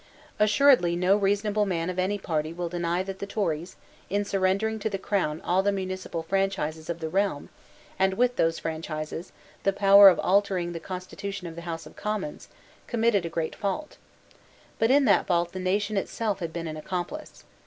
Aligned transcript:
Assuredly 0.39 0.95
no 0.95 1.15
reasonable 1.15 1.67
man 1.67 1.87
of 1.87 1.99
any 1.99 2.17
party 2.17 2.51
will 2.51 2.69
deny 2.69 3.03
that 3.03 3.19
the 3.19 3.27
Tories, 3.27 3.75
in 4.09 4.25
surrendering 4.25 4.79
to 4.79 4.89
the 4.89 4.97
Crown 4.97 5.39
all 5.41 5.61
the 5.61 5.71
municipal 5.71 6.23
franchises 6.23 6.89
of 6.89 7.01
the 7.01 7.07
realm, 7.07 7.49
and, 7.99 8.15
with 8.15 8.35
those 8.35 8.57
franchises, 8.57 9.31
the 9.61 9.71
power 9.71 10.09
of 10.09 10.17
altering 10.21 10.71
the 10.73 10.79
constitution 10.79 11.45
of 11.45 11.55
the 11.55 11.61
House 11.69 11.85
of 11.85 11.95
Commons, 11.95 12.47
committed 12.87 13.27
a 13.27 13.29
great 13.29 13.53
fault. 13.55 13.97
But 14.79 14.89
in 14.89 15.05
that 15.05 15.27
fault 15.27 15.51
the 15.51 15.59
nation 15.59 15.97
itself 15.97 16.39
had 16.39 16.51
been 16.51 16.65
an 16.67 16.77
accomplice. 16.77 17.43